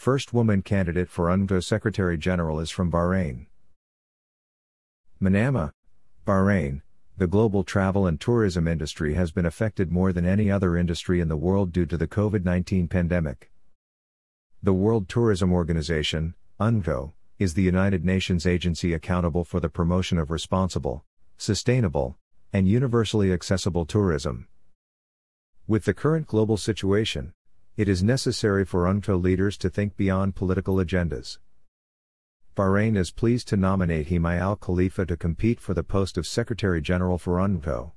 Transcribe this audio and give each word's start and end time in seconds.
First 0.00 0.32
woman 0.32 0.62
candidate 0.62 1.10
for 1.10 1.26
UNCTAD 1.26 1.62
Secretary 1.62 2.16
General 2.16 2.58
is 2.58 2.70
from 2.70 2.90
Bahrain. 2.90 3.48
Manama, 5.20 5.72
Bahrain, 6.26 6.80
the 7.18 7.26
global 7.26 7.64
travel 7.64 8.06
and 8.06 8.18
tourism 8.18 8.66
industry 8.66 9.12
has 9.12 9.30
been 9.30 9.44
affected 9.44 9.92
more 9.92 10.14
than 10.14 10.24
any 10.24 10.50
other 10.50 10.74
industry 10.74 11.20
in 11.20 11.28
the 11.28 11.36
world 11.36 11.70
due 11.70 11.84
to 11.84 11.98
the 11.98 12.08
COVID 12.08 12.46
19 12.46 12.88
pandemic. 12.88 13.52
The 14.62 14.72
World 14.72 15.06
Tourism 15.06 15.52
Organization, 15.52 16.34
UNCTAD, 16.58 17.12
is 17.38 17.52
the 17.52 17.62
United 17.62 18.02
Nations 18.02 18.46
agency 18.46 18.94
accountable 18.94 19.44
for 19.44 19.60
the 19.60 19.68
promotion 19.68 20.16
of 20.16 20.30
responsible, 20.30 21.04
sustainable, 21.36 22.16
and 22.54 22.66
universally 22.66 23.34
accessible 23.34 23.84
tourism. 23.84 24.48
With 25.66 25.84
the 25.84 25.92
current 25.92 26.26
global 26.26 26.56
situation, 26.56 27.34
it 27.80 27.88
is 27.88 28.02
necessary 28.02 28.62
for 28.62 28.86
UNCTAD 28.86 29.22
leaders 29.22 29.56
to 29.56 29.70
think 29.70 29.96
beyond 29.96 30.34
political 30.34 30.74
agendas. 30.76 31.38
Bahrain 32.54 32.94
is 32.94 33.10
pleased 33.10 33.48
to 33.48 33.56
nominate 33.56 34.08
Himay 34.08 34.38
Al 34.38 34.56
Khalifa 34.56 35.06
to 35.06 35.16
compete 35.16 35.58
for 35.58 35.72
the 35.72 35.82
post 35.82 36.18
of 36.18 36.26
Secretary 36.26 36.82
General 36.82 37.16
for 37.16 37.40
UNCTAD. 37.40 37.92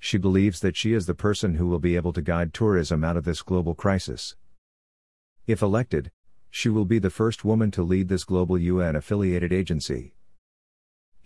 She 0.00 0.18
believes 0.18 0.58
that 0.58 0.76
she 0.76 0.94
is 0.94 1.06
the 1.06 1.14
person 1.14 1.54
who 1.54 1.68
will 1.68 1.78
be 1.78 1.94
able 1.94 2.12
to 2.12 2.20
guide 2.20 2.52
tourism 2.52 3.04
out 3.04 3.16
of 3.16 3.22
this 3.22 3.40
global 3.40 3.76
crisis. 3.76 4.34
If 5.46 5.62
elected, 5.62 6.10
she 6.50 6.68
will 6.68 6.86
be 6.86 6.98
the 6.98 7.08
first 7.08 7.44
woman 7.44 7.70
to 7.70 7.84
lead 7.84 8.08
this 8.08 8.24
global 8.24 8.58
UN 8.58 8.96
affiliated 8.96 9.52
agency. 9.52 10.15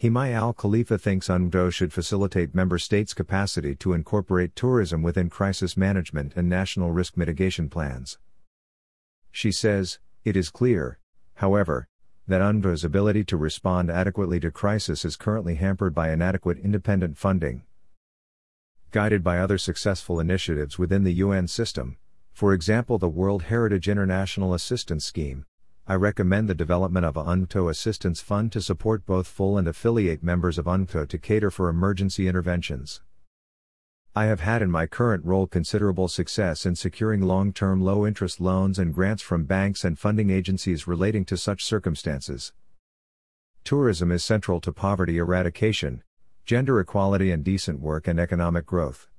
Himay 0.01 0.33
Al 0.33 0.55
Khalifa 0.55 0.97
thinks 0.97 1.29
UNCTAD 1.29 1.75
should 1.75 1.93
facilitate 1.93 2.55
member 2.55 2.79
states' 2.79 3.13
capacity 3.13 3.75
to 3.77 3.93
incorporate 3.93 4.57
tourism 4.57 5.03
within 5.03 5.29
crisis 5.29 5.77
management 5.77 6.33
and 6.37 6.49
national 6.49 6.91
risk 6.91 7.19
mitigation 7.19 7.69
plans. 7.69 8.19
She 9.31 9.53
says, 9.53 9.99
It 10.25 10.37
is 10.37 10.49
clear, 10.49 10.99
however, 11.35 11.87
that 12.27 12.41
UNCTAD's 12.41 12.83
ability 12.83 13.25
to 13.25 13.37
respond 13.37 13.91
adequately 13.91 14.41
to 14.41 14.51
crisis 14.51 15.05
is 15.05 15.17
currently 15.17 15.57
hampered 15.57 15.95
by 15.95 16.11
inadequate 16.11 16.57
independent 16.57 17.19
funding. 17.19 17.65
Guided 18.93 19.23
by 19.23 19.39
other 19.39 19.59
successful 19.59 20.19
initiatives 20.19 20.79
within 20.79 21.05
the 21.05 21.21
UN 21.25 21.47
system, 21.47 21.99
for 22.33 22.55
example 22.55 22.97
the 22.97 23.07
World 23.07 23.43
Heritage 23.43 23.87
International 23.87 24.55
Assistance 24.55 25.05
Scheme, 25.05 25.45
I 25.91 25.95
recommend 25.95 26.49
the 26.49 26.55
development 26.55 27.05
of 27.05 27.17
a 27.17 27.25
UNCTAD 27.25 27.69
Assistance 27.69 28.21
Fund 28.21 28.53
to 28.53 28.63
support 28.63 29.05
both 29.07 29.27
full 29.27 29.59
and 29.59 29.67
affiliate 29.67 30.23
members 30.23 30.57
of 30.57 30.67
UNCTAD 30.67 31.09
to 31.09 31.19
cater 31.19 31.51
for 31.51 31.69
emergency 31.69 32.29
interventions. 32.29 33.01
I 34.15 34.27
have 34.27 34.39
had 34.39 34.63
in 34.63 34.71
my 34.71 34.87
current 34.87 35.25
role 35.25 35.49
considerable 35.49 36.07
success 36.07 36.65
in 36.65 36.77
securing 36.77 37.23
long 37.23 37.53
term 37.53 37.81
low 37.81 38.07
interest 38.07 38.41
loans 38.41 38.79
and 38.79 38.95
grants 38.95 39.21
from 39.21 39.47
banks 39.47 39.83
and 39.83 39.99
funding 39.99 40.31
agencies 40.31 40.87
relating 40.87 41.25
to 41.25 41.37
such 41.37 41.65
circumstances. 41.65 42.53
Tourism 43.65 44.13
is 44.13 44.25
central 44.25 44.61
to 44.61 44.73
poverty 44.73 45.19
eradication, 45.19 46.05
gender 46.47 46.79
equality, 46.79 47.33
and 47.33 47.43
decent 47.43 47.81
work 47.81 48.07
and 48.07 48.21
economic 48.21 48.65
growth. 48.65 49.10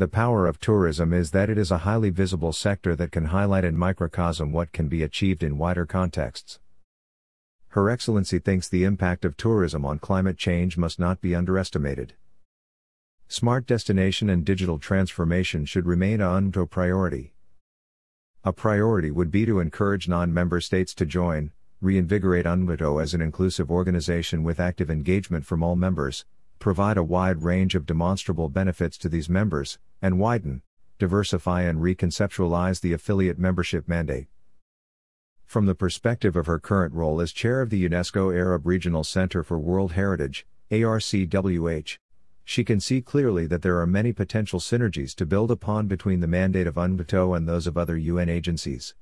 The 0.00 0.08
power 0.08 0.46
of 0.46 0.58
tourism 0.58 1.12
is 1.12 1.30
that 1.32 1.50
it 1.50 1.58
is 1.58 1.70
a 1.70 1.84
highly 1.84 2.08
visible 2.08 2.54
sector 2.54 2.96
that 2.96 3.12
can 3.12 3.26
highlight 3.26 3.66
in 3.66 3.76
microcosm 3.76 4.50
what 4.50 4.72
can 4.72 4.88
be 4.88 5.02
achieved 5.02 5.42
in 5.42 5.58
wider 5.58 5.84
contexts. 5.84 6.58
Her 7.76 7.90
Excellency 7.90 8.38
thinks 8.38 8.66
the 8.66 8.84
impact 8.84 9.26
of 9.26 9.36
tourism 9.36 9.84
on 9.84 9.98
climate 9.98 10.38
change 10.38 10.78
must 10.78 10.98
not 10.98 11.20
be 11.20 11.34
underestimated. 11.34 12.14
Smart 13.28 13.66
destination 13.66 14.30
and 14.30 14.42
digital 14.42 14.78
transformation 14.78 15.66
should 15.66 15.84
remain 15.84 16.22
a 16.22 16.30
UNTO 16.30 16.64
priority. 16.64 17.34
A 18.42 18.54
priority 18.54 19.10
would 19.10 19.30
be 19.30 19.44
to 19.44 19.60
encourage 19.60 20.08
non 20.08 20.32
member 20.32 20.62
states 20.62 20.94
to 20.94 21.04
join, 21.04 21.52
reinvigorate 21.82 22.46
UNCTAD 22.46 23.02
as 23.02 23.12
an 23.12 23.20
inclusive 23.20 23.70
organization 23.70 24.44
with 24.44 24.60
active 24.60 24.90
engagement 24.90 25.44
from 25.44 25.62
all 25.62 25.76
members, 25.76 26.24
provide 26.60 26.98
a 26.98 27.02
wide 27.02 27.42
range 27.42 27.74
of 27.74 27.86
demonstrable 27.86 28.50
benefits 28.50 28.98
to 28.98 29.08
these 29.08 29.30
members, 29.30 29.78
and 30.02 30.18
widen, 30.18 30.62
diversify, 30.98 31.62
and 31.62 31.80
reconceptualize 31.80 32.82
the 32.82 32.92
affiliate 32.92 33.38
membership 33.38 33.88
mandate. 33.88 34.26
From 35.46 35.64
the 35.64 35.74
perspective 35.74 36.36
of 36.36 36.46
her 36.46 36.60
current 36.60 36.94
role 36.94 37.20
as 37.20 37.32
chair 37.32 37.62
of 37.62 37.70
the 37.70 37.88
UNESCO 37.88 38.32
Arab 38.32 38.66
Regional 38.66 39.02
Center 39.02 39.42
for 39.42 39.58
World 39.58 39.92
Heritage, 39.92 40.46
ARCWH, 40.70 41.98
she 42.44 42.62
can 42.62 42.78
see 42.78 43.00
clearly 43.00 43.46
that 43.46 43.62
there 43.62 43.80
are 43.80 43.86
many 43.86 44.12
potential 44.12 44.60
synergies 44.60 45.14
to 45.14 45.24
build 45.24 45.50
upon 45.50 45.86
between 45.86 46.20
the 46.20 46.26
mandate 46.26 46.66
of 46.66 46.74
UNCTAD 46.74 47.36
and 47.36 47.48
those 47.48 47.66
of 47.66 47.78
other 47.78 47.96
UN 47.96 48.28
agencies. 48.28 48.94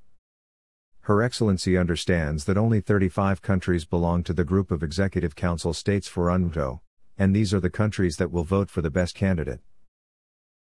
Her 1.01 1.21
Excellency 1.21 1.77
understands 1.77 2.45
that 2.45 2.57
only 2.57 2.79
35 2.79 3.41
countries 3.41 3.83
belong 3.83 4.23
to 4.23 4.33
the 4.33 4.45
group 4.45 4.71
of 4.71 4.81
Executive 4.81 5.35
Council 5.35 5.73
states 5.73 6.07
for 6.07 6.27
UNCTAD, 6.27 6.79
and 7.19 7.35
these 7.35 7.53
are 7.53 7.59
the 7.59 7.69
countries 7.69 8.15
that 8.15 8.31
will 8.31 8.45
vote 8.45 8.69
for 8.69 8.81
the 8.81 8.89
best 8.89 9.13
candidate. 9.13 9.59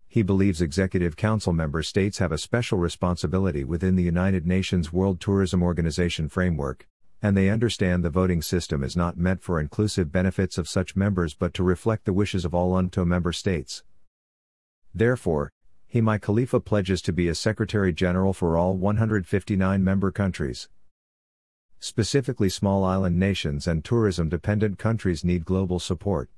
He 0.06 0.22
believes 0.22 0.60
Executive 0.60 1.16
Council 1.16 1.54
member 1.54 1.82
states 1.82 2.18
have 2.18 2.30
a 2.30 2.36
special 2.36 2.76
responsibility 2.76 3.64
within 3.64 3.96
the 3.96 4.02
United 4.02 4.46
Nations 4.46 4.92
World 4.92 5.18
Tourism 5.18 5.62
Organization 5.62 6.28
framework, 6.28 6.86
and 7.22 7.34
they 7.34 7.48
understand 7.48 8.04
the 8.04 8.10
voting 8.10 8.42
system 8.42 8.84
is 8.84 8.94
not 8.94 9.16
meant 9.16 9.42
for 9.42 9.58
inclusive 9.58 10.12
benefits 10.12 10.58
of 10.58 10.68
such 10.68 10.94
members 10.94 11.32
but 11.32 11.54
to 11.54 11.62
reflect 11.62 12.04
the 12.04 12.12
wishes 12.12 12.44
of 12.44 12.54
all 12.54 12.72
UNCTAD 12.72 13.06
member 13.06 13.32
states. 13.32 13.82
Therefore, 14.94 15.50
Himay 15.92 16.20
Khalifa 16.20 16.60
pledges 16.60 17.00
to 17.02 17.12
be 17.14 17.28
a 17.28 17.34
Secretary 17.34 17.94
General 17.94 18.34
for 18.34 18.58
all 18.58 18.76
159 18.76 19.82
member 19.82 20.10
countries. 20.10 20.68
Specifically, 21.78 22.50
small 22.50 22.84
island 22.84 23.18
nations 23.18 23.66
and 23.66 23.82
tourism 23.82 24.28
dependent 24.28 24.78
countries 24.78 25.24
need 25.24 25.46
global 25.46 25.80
support. 25.80 26.28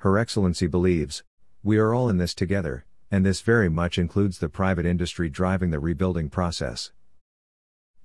Her 0.00 0.16
Excellency 0.16 0.66
believes, 0.66 1.24
we 1.62 1.76
are 1.76 1.92
all 1.92 2.08
in 2.08 2.16
this 2.16 2.34
together, 2.34 2.86
and 3.10 3.24
this 3.24 3.42
very 3.42 3.68
much 3.68 3.98
includes 3.98 4.38
the 4.38 4.48
private 4.48 4.86
industry 4.86 5.28
driving 5.28 5.68
the 5.68 5.78
rebuilding 5.78 6.30
process. 6.30 6.90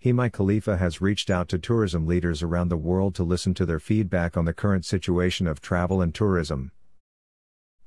Himay 0.04 0.34
Khalifa 0.34 0.76
has 0.76 1.00
reached 1.00 1.30
out 1.30 1.48
to 1.48 1.58
tourism 1.58 2.06
leaders 2.06 2.44
around 2.44 2.68
the 2.68 2.76
world 2.76 3.16
to 3.16 3.24
listen 3.24 3.54
to 3.54 3.66
their 3.66 3.80
feedback 3.80 4.36
on 4.36 4.44
the 4.44 4.54
current 4.54 4.84
situation 4.84 5.48
of 5.48 5.62
travel 5.62 6.02
and 6.02 6.14
tourism. 6.14 6.74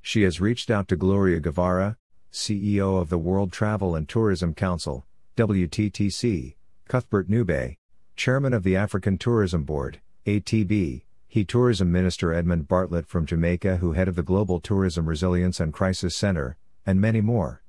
She 0.00 0.22
has 0.22 0.41
reached 0.41 0.70
out 0.70 0.88
to 0.88 0.97
Gloria 0.97 1.41
Guevara, 1.41 1.98
CEO 2.32 2.98
of 2.98 3.10
the 3.10 3.18
World 3.18 3.52
Travel 3.52 3.94
and 3.94 4.08
Tourism 4.08 4.54
Council, 4.54 5.04
WTTC, 5.36 6.54
Cuthbert 6.88 7.28
Ncube, 7.28 7.76
Chairman 8.16 8.54
of 8.54 8.62
the 8.62 8.74
African 8.74 9.18
Tourism 9.18 9.64
Board, 9.64 10.00
ATB, 10.24 11.02
he 11.31 11.44
Tourism 11.44 11.93
Minister 11.93 12.33
Edmund 12.33 12.69
Bartlett 12.69 13.06
from 13.06 13.27
Jamaica, 13.27 13.77
who 13.77 13.93
head 13.93 14.09
of 14.09 14.16
the 14.16 14.22
Global 14.22 14.61
Tourism 14.61 15.06
Resilience 15.06 15.61
and 15.61 15.75
Crisis 15.75 16.16
Center, 16.16 16.56
and 16.87 17.03
many 17.03 17.21
more. 17.21 17.62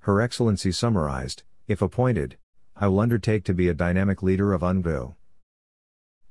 Her 0.00 0.20
Excellency 0.20 0.70
summarized 0.70 1.44
If 1.66 1.80
appointed, 1.80 2.36
I 2.76 2.88
will 2.88 3.00
undertake 3.00 3.44
to 3.44 3.54
be 3.54 3.68
a 3.68 3.74
dynamic 3.74 4.22
leader 4.22 4.52
of 4.52 4.60
UNCTAD. 4.60 5.14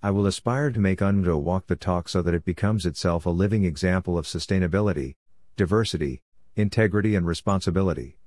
I 0.04 0.12
will 0.12 0.28
aspire 0.28 0.70
to 0.70 0.80
make 0.80 1.00
UNCTAD 1.00 1.42
walk 1.42 1.66
the 1.66 1.76
talk 1.76 2.08
so 2.08 2.22
that 2.22 2.36
it 2.36 2.46
becomes 2.46 2.86
itself 2.86 3.26
a 3.26 3.32
living 3.32 3.66
example 3.66 4.16
of 4.16 4.26
sustainability, 4.26 5.16
diversity, 5.58 6.22
integrity, 6.56 7.16
and 7.16 7.26
responsibility. 7.26 8.18